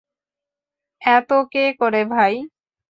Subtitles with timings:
[1.01, 2.33] এতো কে করে, ভাই?